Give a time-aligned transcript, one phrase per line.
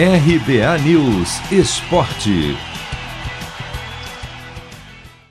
[0.00, 2.56] RBA News Esporte.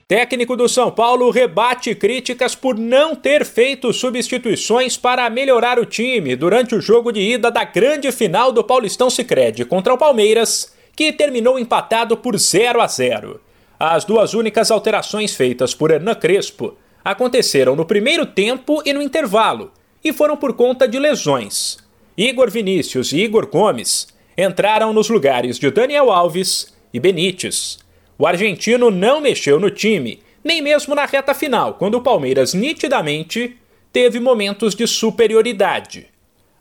[0.06, 6.36] Técnico do São Paulo rebate críticas por não ter feito substituições para melhorar o time
[6.36, 11.14] durante o jogo de ida da grande final do Paulistão Sicredi contra o Palmeiras, que
[11.14, 13.40] terminou empatado por 0 a 0.
[13.80, 16.76] As duas únicas alterações feitas por Hernan Crespo
[17.06, 19.72] aconteceram no primeiro tempo e no intervalo,
[20.04, 21.78] e foram por conta de lesões.
[22.18, 27.80] Igor Vinícius e Igor Gomes entraram nos lugares de Daniel Alves e Benítez.
[28.18, 33.58] O argentino não mexeu no time, nem mesmo na reta final, quando o Palmeiras nitidamente
[33.92, 36.08] teve momentos de superioridade.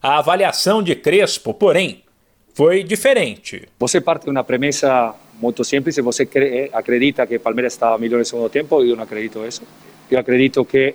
[0.03, 2.03] A avaliação de Crespo, porém,
[2.55, 3.69] foi diferente.
[3.79, 6.27] Você parte de uma premissa muito simples, você
[6.73, 9.63] acredita que o Palmeiras estava melhor no segundo tempo, eu não acredito isso.
[10.11, 10.95] Eu acredito que,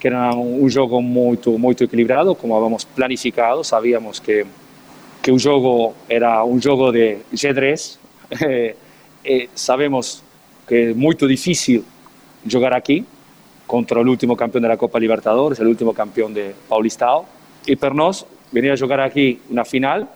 [0.00, 4.46] que era um jogo muito, muito equilibrado, como havíamos planificado, sabíamos que,
[5.26, 7.98] que o jogo era um jogo de xadrez,
[8.30, 10.22] eh, sabemos
[10.68, 11.84] que é muito difícil
[12.46, 13.04] jogar aqui
[13.66, 17.26] contra o último campeão da Copa Libertadores, o último campeão de Paulistão.
[17.66, 20.06] E para nós, venir a jogar aqui na final,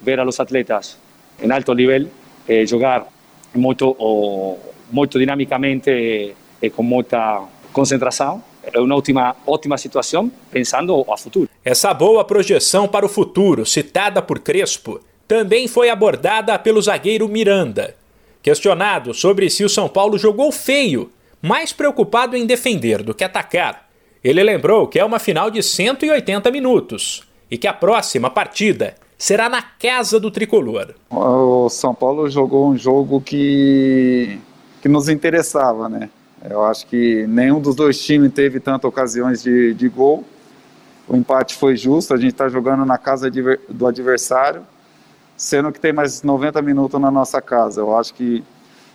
[0.00, 0.96] ver a los atletas
[1.42, 2.06] em alto nível,
[2.46, 3.08] eh, jogar
[3.52, 4.56] muito, oh,
[4.92, 8.40] muito dinamicamente e eh, com muita concentração.
[8.62, 11.48] É uma ótima, ótima situação pensando a futuro.
[11.64, 17.94] Essa boa projeção para o futuro, citada por Crespo, também foi abordada pelo zagueiro Miranda,
[18.42, 21.10] Questionado sobre se o São Paulo jogou feio,
[21.42, 23.88] mais preocupado em defender do que atacar,
[24.24, 29.48] ele lembrou que é uma final de 180 minutos e que a próxima partida será
[29.48, 30.94] na casa do tricolor.
[31.10, 34.38] O São Paulo jogou um jogo que,
[34.80, 36.08] que nos interessava, né?
[36.48, 40.24] Eu acho que nenhum dos dois times teve tantas ocasiões de, de gol.
[41.08, 43.30] O empate foi justo, a gente está jogando na casa
[43.68, 44.62] do adversário
[45.40, 47.80] sendo que tem mais 90 minutos na nossa casa.
[47.80, 48.44] Eu acho que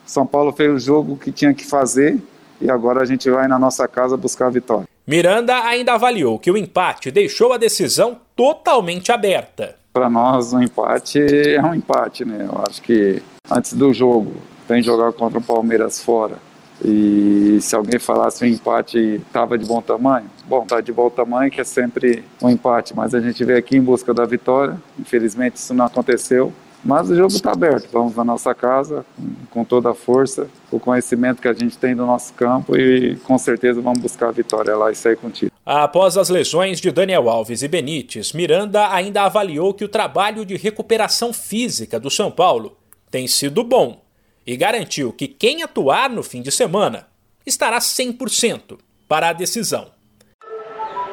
[0.05, 2.21] São Paulo fez o jogo que tinha que fazer
[2.61, 4.88] e agora a gente vai na nossa casa buscar a vitória.
[5.07, 9.75] Miranda ainda avaliou que o empate deixou a decisão totalmente aberta.
[9.91, 12.47] Para nós, um empate é um empate, né?
[12.47, 14.33] Eu acho que antes do jogo,
[14.67, 16.38] tem jogar contra o Palmeiras fora
[16.84, 21.50] e se alguém falasse um empate estava de bom tamanho, bom, está de bom tamanho
[21.50, 24.80] que é sempre um empate, mas a gente veio aqui em busca da vitória.
[25.00, 26.52] Infelizmente isso não aconteceu,
[26.84, 27.88] mas o jogo está aberto.
[27.91, 29.06] Vamos na nossa casa
[29.50, 33.38] com toda a força, o conhecimento que a gente tem do nosso campo e com
[33.38, 35.52] certeza vamos buscar a vitória lá e sair contigo.
[35.66, 40.57] Após as lesões de Daniel Alves e Benítez, Miranda ainda avaliou que o trabalho de
[40.57, 42.78] recuperação física do São Paulo
[43.09, 44.04] tem sido bom
[44.45, 47.07] e garantiu que quem atuar no fim de semana
[47.45, 49.94] estará 100% para a decisão.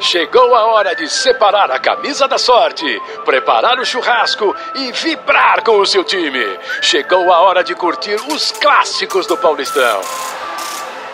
[0.01, 2.85] Chegou a hora de separar a camisa da sorte,
[3.25, 6.45] preparar o churrasco e vibrar com o seu time.
[6.81, 10.01] Chegou a hora de curtir os clássicos do Paulistão.